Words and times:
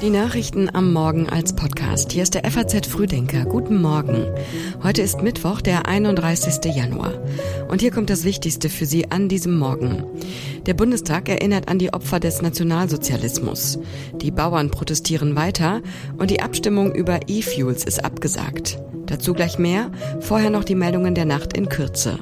Die 0.00 0.08
Nachrichten 0.10 0.70
am 0.74 0.90
Morgen 0.94 1.28
als 1.28 1.54
Podcast. 1.54 2.12
Hier 2.12 2.22
ist 2.22 2.32
der 2.32 2.50
FAZ 2.50 2.86
Frühdenker. 2.86 3.44
Guten 3.44 3.82
Morgen. 3.82 4.24
Heute 4.82 5.02
ist 5.02 5.20
Mittwoch, 5.20 5.60
der 5.60 5.86
31. 5.86 6.74
Januar. 6.74 7.12
Und 7.68 7.82
hier 7.82 7.90
kommt 7.90 8.08
das 8.08 8.24
Wichtigste 8.24 8.70
für 8.70 8.86
Sie 8.86 9.10
an 9.10 9.28
diesem 9.28 9.58
Morgen. 9.58 10.02
Der 10.64 10.72
Bundestag 10.72 11.28
erinnert 11.28 11.68
an 11.68 11.78
die 11.78 11.92
Opfer 11.92 12.20
des 12.20 12.40
Nationalsozialismus. 12.40 13.78
Die 14.22 14.30
Bauern 14.30 14.70
protestieren 14.70 15.36
weiter 15.36 15.82
und 16.16 16.30
die 16.30 16.40
Abstimmung 16.40 16.94
über 16.94 17.20
E-Fuels 17.28 17.84
ist 17.84 18.02
abgesagt. 18.02 18.78
Dazu 19.04 19.34
gleich 19.34 19.58
mehr. 19.58 19.90
Vorher 20.20 20.48
noch 20.48 20.64
die 20.64 20.74
Meldungen 20.74 21.14
der 21.14 21.26
Nacht 21.26 21.54
in 21.54 21.68
Kürze. 21.68 22.18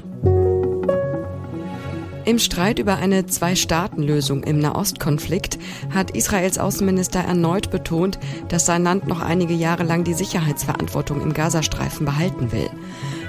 Im 2.27 2.39
Streit 2.39 2.77
über 2.77 2.97
eine 2.97 3.25
Zwei-Staaten-Lösung 3.25 4.43
im 4.43 4.59
Nahostkonflikt 4.59 5.57
hat 5.93 6.11
Israels 6.11 6.57
Außenminister 6.57 7.21
erneut 7.21 7.71
betont, 7.71 8.19
dass 8.49 8.65
sein 8.65 8.83
Land 8.83 9.07
noch 9.07 9.21
einige 9.21 9.53
Jahre 9.53 9.83
lang 9.83 10.03
die 10.03 10.13
Sicherheitsverantwortung 10.13 11.21
im 11.21 11.33
Gazastreifen 11.33 12.05
behalten 12.05 12.51
will. 12.51 12.69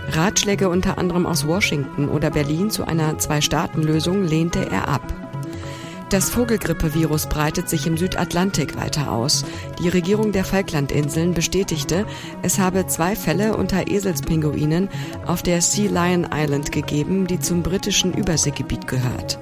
Ratschläge 0.08 0.68
unter 0.68 0.98
anderem 0.98 1.26
aus 1.26 1.46
Washington 1.46 2.08
oder 2.08 2.30
Berlin 2.30 2.70
zu 2.72 2.88
einer 2.88 3.16
Zwei-Staaten-Lösung 3.18 4.24
lehnte 4.24 4.68
er 4.68 4.88
ab. 4.88 5.27
Das 6.10 6.30
Vogelgrippevirus 6.30 7.26
breitet 7.26 7.68
sich 7.68 7.86
im 7.86 7.98
Südatlantik 7.98 8.76
weiter 8.76 9.12
aus. 9.12 9.44
Die 9.82 9.90
Regierung 9.90 10.32
der 10.32 10.44
Falklandinseln 10.44 11.34
bestätigte, 11.34 12.06
es 12.40 12.58
habe 12.58 12.86
zwei 12.86 13.14
Fälle 13.14 13.54
unter 13.58 13.88
Eselspinguinen 13.88 14.88
auf 15.26 15.42
der 15.42 15.60
Sea 15.60 15.90
Lion 15.90 16.26
Island 16.32 16.72
gegeben, 16.72 17.26
die 17.26 17.40
zum 17.40 17.62
britischen 17.62 18.14
Überseegebiet 18.14 18.88
gehört. 18.88 19.38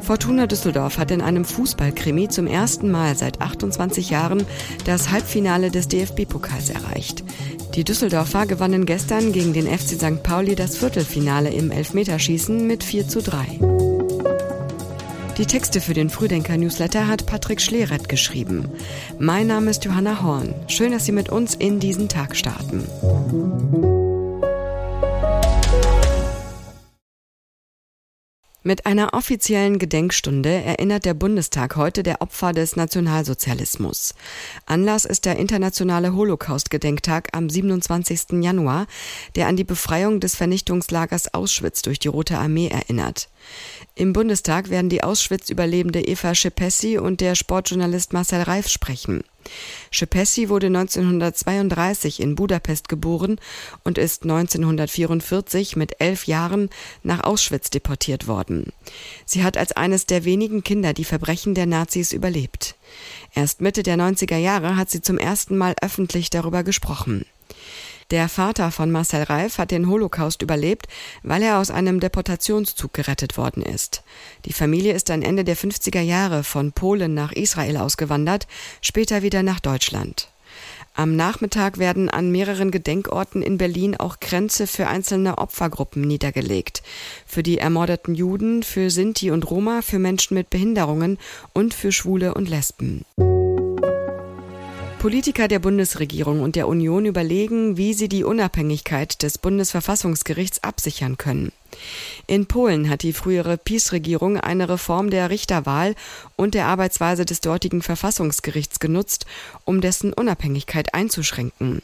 Fortuna 0.00 0.46
Düsseldorf 0.46 0.98
hat 0.98 1.10
in 1.10 1.22
einem 1.22 1.44
Fußballkrimi 1.44 2.28
zum 2.28 2.46
ersten 2.46 2.90
Mal 2.90 3.16
seit 3.16 3.40
28 3.40 4.10
Jahren 4.10 4.46
das 4.84 5.10
Halbfinale 5.10 5.72
des 5.72 5.88
DFB-Pokals 5.88 6.70
erreicht. 6.70 7.24
Die 7.74 7.82
Düsseldorfer 7.82 8.46
gewannen 8.46 8.86
gestern 8.86 9.32
gegen 9.32 9.54
den 9.54 9.66
FC 9.66 9.96
St. 9.96 10.22
Pauli 10.22 10.54
das 10.54 10.76
Viertelfinale 10.76 11.50
im 11.50 11.72
Elfmeterschießen 11.72 12.64
mit 12.64 12.84
4 12.84 13.08
zu 13.08 13.22
3. 13.22 13.73
Die 15.36 15.46
Texte 15.46 15.80
für 15.80 15.94
den 15.94 16.10
Frühdenker-Newsletter 16.10 17.08
hat 17.08 17.26
Patrick 17.26 17.60
Schleret 17.60 18.08
geschrieben. 18.08 18.68
Mein 19.18 19.48
Name 19.48 19.70
ist 19.70 19.84
Johanna 19.84 20.22
Horn. 20.22 20.54
Schön, 20.68 20.92
dass 20.92 21.06
Sie 21.06 21.12
mit 21.12 21.28
uns 21.28 21.56
in 21.56 21.80
diesen 21.80 22.08
Tag 22.08 22.36
starten. 22.36 22.84
Mit 28.66 28.86
einer 28.86 29.12
offiziellen 29.12 29.78
Gedenkstunde 29.78 30.48
erinnert 30.48 31.04
der 31.04 31.12
Bundestag 31.12 31.76
heute 31.76 32.02
der 32.02 32.22
Opfer 32.22 32.52
des 32.52 32.76
Nationalsozialismus. 32.76 34.14
Anlass 34.64 35.04
ist 35.04 35.26
der 35.26 35.36
internationale 35.36 36.14
Holocaust-Gedenktag 36.14 37.28
am 37.32 37.50
27. 37.50 38.42
Januar, 38.42 38.86
der 39.36 39.48
an 39.48 39.56
die 39.56 39.64
Befreiung 39.64 40.18
des 40.18 40.34
Vernichtungslagers 40.34 41.34
Auschwitz 41.34 41.82
durch 41.82 41.98
die 41.98 42.08
Rote 42.08 42.38
Armee 42.38 42.68
erinnert. 42.68 43.28
Im 43.96 44.14
Bundestag 44.14 44.70
werden 44.70 44.88
die 44.88 45.04
Auschwitz-Überlebende 45.04 46.00
Eva 46.00 46.34
Schepessi 46.34 46.96
und 46.96 47.20
der 47.20 47.34
Sportjournalist 47.34 48.14
Marcel 48.14 48.40
Reif 48.40 48.68
sprechen. 48.68 49.24
Schepessi 49.90 50.48
wurde 50.48 50.66
1932 50.66 52.20
in 52.20 52.34
Budapest 52.34 52.88
geboren 52.88 53.40
und 53.84 53.98
ist 53.98 54.24
1944 54.24 55.76
mit 55.76 56.00
elf 56.00 56.26
Jahren 56.26 56.70
nach 57.02 57.24
Auschwitz 57.24 57.70
deportiert 57.70 58.26
worden. 58.26 58.72
Sie 59.24 59.42
hat 59.42 59.56
als 59.56 59.72
eines 59.72 60.06
der 60.06 60.24
wenigen 60.24 60.62
Kinder 60.62 60.92
die 60.92 61.04
Verbrechen 61.04 61.54
der 61.54 61.66
Nazis 61.66 62.12
überlebt. 62.12 62.76
Erst 63.34 63.60
Mitte 63.60 63.82
der 63.82 63.96
90er 63.96 64.36
Jahre 64.36 64.76
hat 64.76 64.90
sie 64.90 65.02
zum 65.02 65.18
ersten 65.18 65.56
Mal 65.56 65.74
öffentlich 65.80 66.30
darüber 66.30 66.62
gesprochen. 66.62 67.24
Der 68.10 68.28
Vater 68.28 68.70
von 68.70 68.90
Marcel 68.90 69.22
Reif 69.24 69.58
hat 69.58 69.70
den 69.70 69.88
Holocaust 69.88 70.42
überlebt, 70.42 70.86
weil 71.22 71.42
er 71.42 71.58
aus 71.58 71.70
einem 71.70 72.00
Deportationszug 72.00 72.92
gerettet 72.92 73.36
worden 73.38 73.62
ist. 73.62 74.02
Die 74.44 74.52
Familie 74.52 74.92
ist 74.92 75.08
dann 75.08 75.22
Ende 75.22 75.44
der 75.44 75.56
50er 75.56 76.00
Jahre 76.00 76.44
von 76.44 76.72
Polen 76.72 77.14
nach 77.14 77.32
Israel 77.32 77.78
ausgewandert, 77.78 78.46
später 78.80 79.22
wieder 79.22 79.42
nach 79.42 79.60
Deutschland. 79.60 80.28
Am 80.96 81.16
Nachmittag 81.16 81.78
werden 81.78 82.08
an 82.08 82.30
mehreren 82.30 82.70
Gedenkorten 82.70 83.42
in 83.42 83.58
Berlin 83.58 83.96
auch 83.96 84.20
Grenze 84.20 84.68
für 84.68 84.86
einzelne 84.86 85.38
Opfergruppen 85.38 86.02
niedergelegt. 86.02 86.84
Für 87.26 87.42
die 87.42 87.58
ermordeten 87.58 88.14
Juden, 88.14 88.62
für 88.62 88.90
Sinti 88.90 89.32
und 89.32 89.50
Roma, 89.50 89.82
für 89.82 89.98
Menschen 89.98 90.34
mit 90.34 90.50
Behinderungen 90.50 91.18
und 91.52 91.74
für 91.74 91.90
Schwule 91.90 92.34
und 92.34 92.48
Lesben. 92.48 93.04
Politiker 95.04 95.48
der 95.48 95.58
Bundesregierung 95.58 96.40
und 96.40 96.56
der 96.56 96.66
Union 96.66 97.04
überlegen, 97.04 97.76
wie 97.76 97.92
sie 97.92 98.08
die 98.08 98.24
Unabhängigkeit 98.24 99.22
des 99.22 99.36
Bundesverfassungsgerichts 99.36 100.64
absichern 100.64 101.18
können. 101.18 101.52
In 102.26 102.46
Polen 102.46 102.88
hat 102.88 103.02
die 103.02 103.12
frühere 103.12 103.58
PiS-Regierung 103.58 104.40
eine 104.40 104.70
Reform 104.70 105.10
der 105.10 105.28
Richterwahl 105.28 105.94
und 106.36 106.54
der 106.54 106.68
Arbeitsweise 106.68 107.26
des 107.26 107.42
dortigen 107.42 107.82
Verfassungsgerichts 107.82 108.80
genutzt, 108.80 109.26
um 109.66 109.82
dessen 109.82 110.14
Unabhängigkeit 110.14 110.94
einzuschränken. 110.94 111.82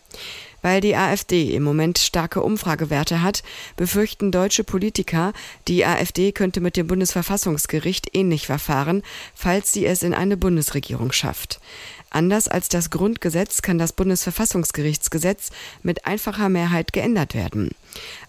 Weil 0.63 0.81
die 0.81 0.97
AfD 0.97 1.55
im 1.55 1.63
Moment 1.63 1.99
starke 1.99 2.43
Umfragewerte 2.43 3.23
hat, 3.23 3.43
befürchten 3.77 4.31
deutsche 4.31 4.65
Politiker, 4.65 5.33
die 5.69 5.85
AfD 5.85 6.33
könnte 6.33 6.61
mit 6.61 6.77
dem 6.77 6.87
Bundesverfassungsgericht 6.87 8.15
ähnlich 8.15 8.47
verfahren, 8.47 9.03
falls 9.35 9.73
sie 9.73 9.85
es 9.87 10.03
in 10.03 10.15
eine 10.15 10.37
Bundesregierung 10.37 11.13
schafft. 11.13 11.61
Anders 12.11 12.49
als 12.49 12.69
das 12.69 12.91
Grundgesetz 12.91 13.63
kann 13.63 13.79
das 13.79 13.93
Bundesverfassungsgerichtsgesetz 13.93 15.51
mit 15.83 16.07
einfacher 16.07 16.49
Mehrheit 16.49 16.93
geändert 16.93 17.35
werden. 17.35 17.71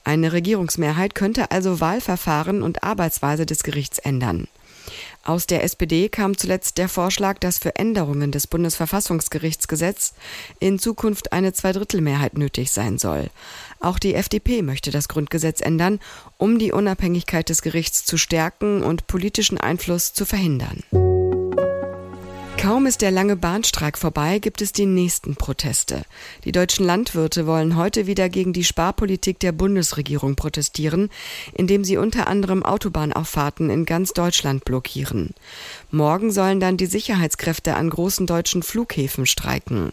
Eine 0.04 0.34
Regierungsmehrheit 0.34 1.16
könnte 1.16 1.52
also 1.52 1.80
Wahlverfahren 1.80 2.62
und 2.62 2.84
Arbeitsweise 2.84 3.46
des 3.46 3.64
Gerichts 3.64 3.98
ändern. 3.98 4.48
Aus 5.24 5.46
der 5.46 5.64
SPD 5.64 6.10
kam 6.10 6.36
zuletzt 6.36 6.78
der 6.80 6.90
Vorschlag, 6.90 7.38
dass 7.40 7.60
für 7.60 7.76
Änderungen 7.76 8.32
des 8.32 8.48
Bundesverfassungsgerichtsgesetz 8.48 10.14
in 10.60 10.80
Zukunft 10.80 11.32
eine 11.32 11.54
Zweidrittelmehrheit 11.54 12.38
nötig 12.38 12.72
sein 12.72 12.98
soll. 12.98 13.30
Auch 13.80 14.00
die 14.00 14.16
FDP 14.16 14.64
möchte 14.64 14.90
das 14.90 15.08
Grundgesetz 15.08 15.62
ändern, 15.62 16.00
um 16.38 16.58
die 16.58 16.72
Unabhängigkeit 16.72 17.50
des 17.50 17.62
Gerichts 17.62 18.04
zu 18.04 18.18
stärken 18.18 18.84
und 18.84 19.06
politischen 19.06 19.60
Einfluss 19.60 20.14
zu 20.14 20.26
verhindern. 20.26 20.84
Kaum 22.62 22.86
ist 22.86 23.02
der 23.02 23.10
lange 23.10 23.36
Bahnstreik 23.36 23.98
vorbei, 23.98 24.38
gibt 24.38 24.62
es 24.62 24.72
die 24.72 24.86
nächsten 24.86 25.36
Proteste. 25.36 26.04
Die 26.46 26.52
deutschen 26.52 26.86
Landwirte 26.86 27.48
wollen 27.48 27.76
heute 27.76 28.06
wieder 28.06 28.30
gegen 28.30 28.54
die 28.54 28.64
Sparpolitik 28.64 29.40
der 29.40 29.52
Bundesregierung 29.52 30.36
protestieren, 30.36 31.10
indem 31.54 31.84
sie 31.84 31.98
unter 31.98 32.28
anderem 32.28 32.62
Autobahnauffahrten 32.62 33.72
in 33.72 33.86
ganz 33.86 34.14
Deutschland 34.14 34.64
blockieren. 34.64 35.32
Morgen 35.90 36.32
sollen 36.32 36.60
dann 36.60 36.78
die 36.78 36.86
Sicherheitskräfte 36.86 37.74
an 37.74 37.90
großen 37.90 38.28
deutschen 38.28 38.62
Flughäfen 38.62 39.26
streiken. 39.26 39.92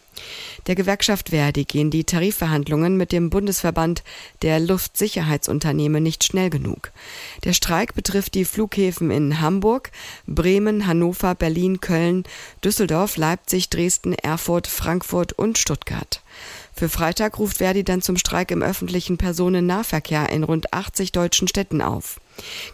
Der 0.66 0.74
Gewerkschaft 0.74 1.30
Verdi 1.30 1.64
gehen 1.64 1.90
die 1.90 2.04
Tarifverhandlungen 2.04 2.96
mit 2.96 3.12
dem 3.12 3.30
Bundesverband 3.30 4.02
der 4.42 4.60
Luftsicherheitsunternehmen 4.60 6.02
nicht 6.02 6.24
schnell 6.24 6.50
genug. 6.50 6.92
Der 7.44 7.52
Streik 7.52 7.94
betrifft 7.94 8.34
die 8.34 8.44
Flughäfen 8.44 9.10
in 9.10 9.40
Hamburg, 9.40 9.90
Bremen, 10.26 10.86
Hannover, 10.86 11.34
Berlin, 11.34 11.80
Köln, 11.80 12.24
Düsseldorf, 12.62 13.16
Leipzig, 13.16 13.70
Dresden, 13.70 14.12
Erfurt, 14.12 14.66
Frankfurt 14.66 15.32
und 15.32 15.58
Stuttgart. 15.58 16.22
Für 16.74 16.88
Freitag 16.88 17.38
ruft 17.40 17.58
Verdi 17.58 17.82
dann 17.82 18.02
zum 18.02 18.16
Streik 18.16 18.52
im 18.52 18.62
öffentlichen 18.62 19.18
Personennahverkehr 19.18 20.30
in 20.30 20.44
rund 20.44 20.72
80 20.72 21.10
deutschen 21.10 21.48
Städten 21.48 21.82
auf. 21.82 22.20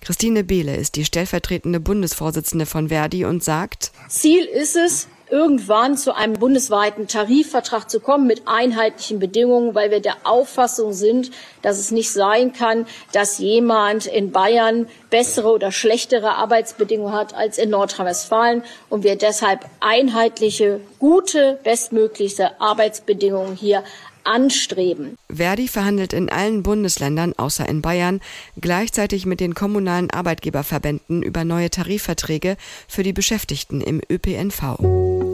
Christine 0.02 0.44
Behle 0.44 0.76
ist 0.76 0.96
die 0.96 1.06
stellvertretende 1.06 1.80
Bundesvorsitzende 1.80 2.66
von 2.66 2.88
Verdi 2.88 3.24
und 3.24 3.42
sagt, 3.42 3.92
Ziel 4.08 4.44
ist 4.44 4.76
es, 4.76 5.08
irgendwann 5.30 5.96
zu 5.96 6.14
einem 6.14 6.34
bundesweiten 6.34 7.08
Tarifvertrag 7.08 7.90
zu 7.90 8.00
kommen 8.00 8.26
mit 8.26 8.42
einheitlichen 8.46 9.18
Bedingungen, 9.18 9.74
weil 9.74 9.90
wir 9.90 10.00
der 10.00 10.16
Auffassung 10.24 10.92
sind, 10.92 11.30
dass 11.62 11.78
es 11.78 11.90
nicht 11.90 12.12
sein 12.12 12.52
kann, 12.52 12.86
dass 13.12 13.38
jemand 13.38 14.06
in 14.06 14.32
Bayern 14.32 14.86
bessere 15.10 15.50
oder 15.50 15.72
schlechtere 15.72 16.34
Arbeitsbedingungen 16.34 17.14
hat 17.14 17.34
als 17.34 17.58
in 17.58 17.70
Nordrhein-Westfalen 17.70 18.62
und 18.90 19.02
wir 19.04 19.16
deshalb 19.16 19.64
einheitliche, 19.80 20.80
gute, 20.98 21.58
bestmöglichste 21.62 22.60
Arbeitsbedingungen 22.60 23.56
hier 23.56 23.82
anstreben. 24.24 25.16
Verdi 25.28 25.68
verhandelt 25.68 26.12
in 26.12 26.28
allen 26.28 26.62
Bundesländern 26.62 27.34
außer 27.36 27.68
in 27.68 27.82
Bayern 27.82 28.20
gleichzeitig 28.60 29.26
mit 29.26 29.40
den 29.40 29.54
kommunalen 29.54 30.10
Arbeitgeberverbänden 30.10 31.22
über 31.22 31.44
neue 31.44 31.70
Tarifverträge 31.70 32.56
für 32.88 33.02
die 33.02 33.12
Beschäftigten 33.12 33.80
im 33.80 34.00
ÖPNV. 34.10 35.33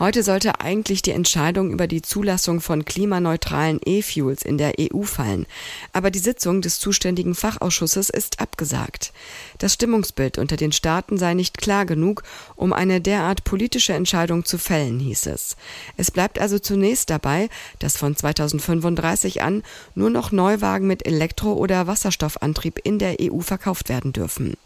Heute 0.00 0.24
sollte 0.24 0.60
eigentlich 0.60 1.02
die 1.02 1.12
Entscheidung 1.12 1.70
über 1.70 1.86
die 1.86 2.02
Zulassung 2.02 2.60
von 2.60 2.84
klimaneutralen 2.84 3.78
E-Fuels 3.86 4.42
in 4.42 4.58
der 4.58 4.74
EU 4.80 5.02
fallen. 5.02 5.46
Aber 5.92 6.10
die 6.10 6.18
Sitzung 6.18 6.62
des 6.62 6.80
zuständigen 6.80 7.36
Fachausschusses 7.36 8.10
ist 8.10 8.40
abgesagt. 8.40 9.12
Das 9.58 9.72
Stimmungsbild 9.72 10.36
unter 10.36 10.56
den 10.56 10.72
Staaten 10.72 11.16
sei 11.16 11.34
nicht 11.34 11.58
klar 11.58 11.86
genug, 11.86 12.24
um 12.56 12.72
eine 12.72 13.00
derart 13.00 13.44
politische 13.44 13.92
Entscheidung 13.92 14.44
zu 14.44 14.58
fällen, 14.58 14.98
hieß 14.98 15.26
es. 15.26 15.56
Es 15.96 16.10
bleibt 16.10 16.40
also 16.40 16.58
zunächst 16.58 17.08
dabei, 17.08 17.48
dass 17.78 17.96
von 17.96 18.16
2035 18.16 19.42
an 19.42 19.62
nur 19.94 20.10
noch 20.10 20.32
Neuwagen 20.32 20.88
mit 20.88 21.06
Elektro- 21.06 21.54
oder 21.54 21.86
Wasserstoffantrieb 21.86 22.80
in 22.82 22.98
der 22.98 23.18
EU 23.20 23.38
verkauft 23.38 23.88
werden 23.88 24.12
dürfen. 24.12 24.56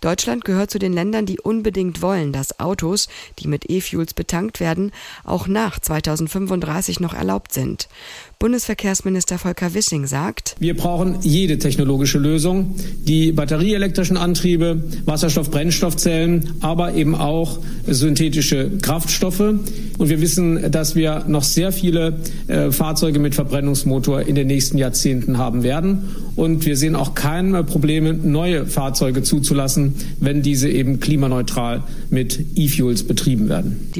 Deutschland 0.00 0.44
gehört 0.44 0.70
zu 0.70 0.78
den 0.78 0.92
Ländern, 0.92 1.26
die 1.26 1.40
unbedingt 1.40 2.00
wollen, 2.00 2.32
dass 2.32 2.60
Autos, 2.60 3.08
die 3.38 3.48
mit 3.48 3.68
E-Fuels 3.68 4.14
betankt 4.14 4.51
werden, 4.60 4.92
auch 5.24 5.46
nach 5.46 5.78
2035 5.78 7.00
noch 7.00 7.14
erlaubt 7.14 7.52
sind. 7.52 7.88
Bundesverkehrsminister 8.42 9.38
Volker 9.38 9.72
Wissing 9.72 10.08
sagt, 10.08 10.56
wir 10.58 10.76
brauchen 10.76 11.18
jede 11.22 11.58
technologische 11.58 12.18
Lösung, 12.18 12.74
die 13.04 13.30
batterieelektrischen 13.30 14.16
Antriebe, 14.16 14.82
Wasserstoff-Brennstoffzellen, 15.04 16.54
aber 16.60 16.94
eben 16.94 17.14
auch 17.14 17.60
synthetische 17.86 18.68
Kraftstoffe. 18.82 19.38
Und 19.38 20.08
wir 20.08 20.20
wissen, 20.20 20.72
dass 20.72 20.96
wir 20.96 21.24
noch 21.28 21.44
sehr 21.44 21.70
viele 21.70 22.18
äh, 22.48 22.72
Fahrzeuge 22.72 23.20
mit 23.20 23.36
Verbrennungsmotor 23.36 24.22
in 24.22 24.34
den 24.34 24.48
nächsten 24.48 24.76
Jahrzehnten 24.76 25.38
haben 25.38 25.62
werden. 25.62 26.08
Und 26.34 26.66
wir 26.66 26.76
sehen 26.76 26.96
auch 26.96 27.14
keine 27.14 27.62
Probleme, 27.62 28.12
neue 28.12 28.66
Fahrzeuge 28.66 29.22
zuzulassen, 29.22 29.94
wenn 30.18 30.42
diese 30.42 30.68
eben 30.68 30.98
klimaneutral 30.98 31.84
mit 32.10 32.44
E-Fuels 32.56 33.04
betrieben 33.04 33.48
werden. 33.48 33.90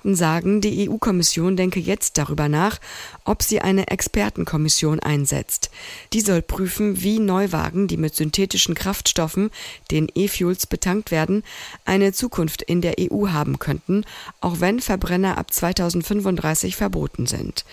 Diplomaten 0.00 0.14
sagen, 0.14 0.60
die 0.60 0.88
EU-Kommission 0.88 1.56
denke 1.56 1.78
jetzt 1.78 2.16
darüber 2.16 2.48
nach, 2.48 2.78
ob 3.24 3.42
sie 3.42 3.60
eine 3.60 3.88
Expertenkommission 3.88 5.00
einsetzt. 5.00 5.70
Die 6.12 6.20
soll 6.20 6.42
prüfen, 6.42 7.02
wie 7.02 7.18
Neuwagen, 7.18 7.86
die 7.86 7.96
mit 7.96 8.14
synthetischen 8.14 8.74
Kraftstoffen, 8.74 9.50
den 9.90 10.08
E-Fuels 10.14 10.66
betankt 10.66 11.10
werden, 11.10 11.42
eine 11.84 12.12
Zukunft 12.12 12.62
in 12.62 12.80
der 12.80 12.94
EU 12.98 13.28
haben 13.28 13.58
könnten, 13.58 14.04
auch 14.40 14.60
wenn 14.60 14.80
Verbrenner 14.80 15.36
ab 15.36 15.52
2035 15.52 16.76
verboten 16.76 17.26
sind. 17.26 17.64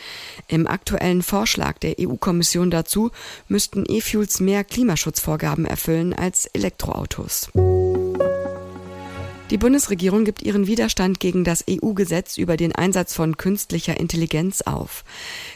Im 0.47 0.67
aktuellen 0.67 1.21
Vorschlag 1.21 1.77
der 1.79 1.95
EU-Kommission 1.99 2.71
dazu 2.71 3.11
müssten 3.47 3.85
E-Fuels 3.87 4.39
mehr 4.39 4.63
Klimaschutzvorgaben 4.63 5.65
erfüllen 5.65 6.13
als 6.13 6.45
Elektroautos. 6.47 7.49
Die 9.49 9.57
Bundesregierung 9.57 10.25
gibt 10.25 10.41
ihren 10.41 10.67
Widerstand 10.67 11.21
gegen 11.21 11.45
das 11.45 11.63
EU-Gesetz 11.69 12.37
über 12.37 12.57
den 12.57 12.75
Einsatz 12.75 13.13
von 13.13 13.37
künstlicher 13.37 13.97
Intelligenz 13.97 14.61
auf. 14.61 15.05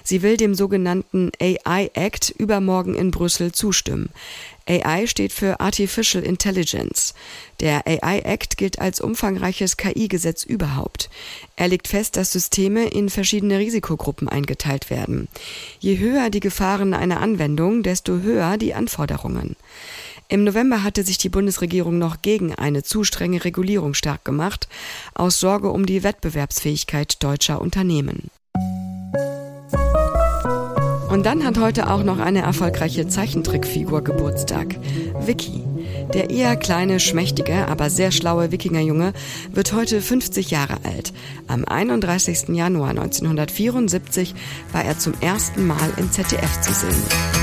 Sie 0.01 0.21
will 0.21 0.38
dem 0.38 0.55
sogenannten 0.55 1.31
AI 1.41 1.91
Act 1.93 2.29
übermorgen 2.29 2.95
in 2.95 3.11
Brüssel 3.11 3.51
zustimmen. 3.51 4.09
AI 4.65 5.07
steht 5.07 5.33
für 5.33 5.59
Artificial 5.59 6.23
Intelligence. 6.23 7.13
Der 7.59 7.85
AI 7.85 8.19
Act 8.19 8.57
gilt 8.57 8.79
als 8.79 9.01
umfangreiches 9.01 9.75
KI-Gesetz 9.75 10.45
überhaupt. 10.45 11.09
Er 11.57 11.67
legt 11.67 11.89
fest, 11.89 12.15
dass 12.15 12.31
Systeme 12.31 12.85
in 12.85 13.09
verschiedene 13.09 13.59
Risikogruppen 13.59 14.29
eingeteilt 14.29 14.89
werden. 14.89 15.27
Je 15.79 15.97
höher 15.97 16.29
die 16.29 16.39
Gefahren 16.39 16.94
einer 16.94 17.19
Anwendung, 17.19 17.83
desto 17.83 18.19
höher 18.19 18.57
die 18.57 18.73
Anforderungen. 18.73 19.57
Im 20.31 20.45
November 20.45 20.81
hatte 20.81 21.04
sich 21.04 21.18
die 21.18 21.28
Bundesregierung 21.28 21.98
noch 21.98 22.22
gegen 22.22 22.56
eine 22.56 22.83
zu 22.83 23.04
strenge 23.04 23.44
Regulierung 23.44 23.94
stark 23.94 24.24
gemacht, 24.24 24.69
aus 25.13 25.42
Sorge 25.42 25.69
um 25.69 25.86
die 25.86 26.04
Wettbewerbsfähigkeit 26.04 27.22
deutscher 27.22 27.60
Unternehmen. 27.60 28.30
Und 31.10 31.25
dann 31.25 31.45
hat 31.45 31.60
heute 31.60 31.92
auch 31.92 32.04
noch 32.04 32.19
eine 32.19 32.44
erfolgreiche 32.44 33.10
Zeichentrickfigur 33.10 34.06
Geburtstag. 34.06 34.78
Vicky. 35.19 35.66
Der 36.13 36.30
eher 36.30 36.56
kleine, 36.56 37.01
schmächtige, 37.01 37.68
aber 37.68 37.89
sehr 37.89 38.13
schlaue 38.13 38.54
Wikingerjunge 38.54 39.12
wird 39.51 39.74
heute 39.74 40.01
50 40.01 40.50
Jahre 40.50 40.78
alt. 40.86 41.12
Am 41.48 41.66
31. 41.66 42.56
Januar 42.56 42.92
1974 42.92 44.33
war 44.72 44.86
er 44.86 44.98
zum 44.98 45.13
ersten 45.19 45.68
Mal 45.68 45.92
im 45.98 46.10
ZDF 46.10 46.62
zu 46.62 46.72
sehen. 46.72 47.40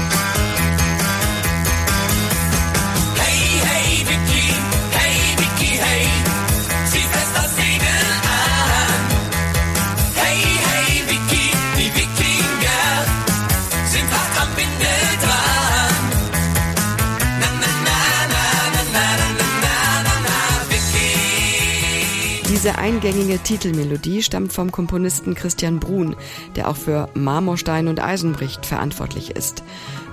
Diese 22.68 22.80
eingängige 22.80 23.38
Titelmelodie 23.38 24.22
stammt 24.22 24.52
vom 24.52 24.70
Komponisten 24.70 25.34
Christian 25.34 25.80
Brun, 25.80 26.14
der 26.54 26.68
auch 26.68 26.76
für 26.76 27.08
Marmorstein 27.14 27.88
und 27.88 27.98
Eisenbricht 27.98 28.66
verantwortlich 28.66 29.30
ist. 29.30 29.62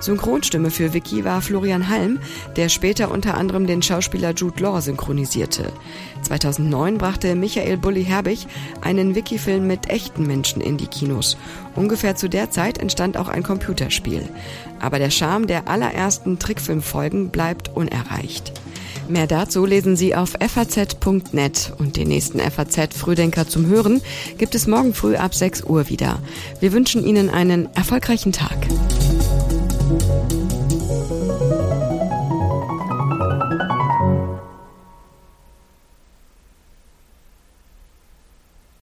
Synchronstimme 0.00 0.70
für 0.70 0.94
Vicky 0.94 1.26
war 1.26 1.42
Florian 1.42 1.90
Halm, 1.90 2.18
der 2.56 2.70
später 2.70 3.10
unter 3.10 3.36
anderem 3.36 3.66
den 3.66 3.82
Schauspieler 3.82 4.32
Jude 4.32 4.62
Law 4.62 4.80
synchronisierte. 4.80 5.70
2009 6.22 6.96
brachte 6.96 7.34
Michael 7.34 7.76
Bulli 7.76 8.06
Herbig 8.06 8.46
einen 8.80 9.14
Vicky-Film 9.14 9.66
mit 9.66 9.90
echten 9.90 10.26
Menschen 10.26 10.62
in 10.62 10.78
die 10.78 10.86
Kinos. 10.86 11.36
Ungefähr 11.74 12.16
zu 12.16 12.30
der 12.30 12.50
Zeit 12.50 12.78
entstand 12.78 13.18
auch 13.18 13.28
ein 13.28 13.42
Computerspiel. 13.42 14.26
Aber 14.80 14.98
der 14.98 15.10
Charme 15.10 15.46
der 15.46 15.68
allerersten 15.68 16.38
Trickfilmfolgen 16.38 17.28
bleibt 17.28 17.76
unerreicht. 17.76 18.54
Mehr 19.08 19.26
dazu 19.28 19.64
lesen 19.64 19.96
Sie 19.96 20.16
auf 20.16 20.34
faz.net 20.40 21.72
und 21.78 21.96
den 21.96 22.08
nächsten 22.08 22.40
FAZ 22.40 22.96
Frühdenker 22.96 23.46
zum 23.48 23.66
Hören 23.66 24.02
gibt 24.36 24.54
es 24.54 24.66
morgen 24.66 24.94
früh 24.94 25.14
ab 25.16 25.34
6 25.34 25.64
Uhr 25.64 25.88
wieder. 25.88 26.18
Wir 26.60 26.72
wünschen 26.72 27.04
Ihnen 27.04 27.30
einen 27.30 27.72
erfolgreichen 27.74 28.32
Tag. 28.32 28.56